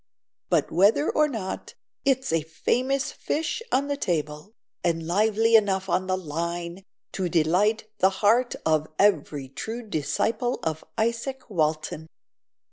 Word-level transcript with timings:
But 0.49 0.71
whether 0.71 1.11
or 1.11 1.27
not, 1.27 1.75
it's 2.05 2.33
a 2.33 2.41
famous 2.41 3.11
fish 3.11 3.61
on 3.71 3.87
the 3.87 3.95
table, 3.95 4.55
and 4.83 5.05
lively 5.05 5.55
enough 5.55 5.89
on 5.89 6.07
the 6.07 6.17
line 6.17 6.83
to 7.11 7.29
delight 7.29 7.87
the 7.99 8.09
heart 8.25 8.55
of 8.65 8.87
every 8.97 9.47
true 9.47 9.87
disciple 9.87 10.59
of 10.63 10.83
Isaac 10.97 11.51
Walton." 11.51 12.07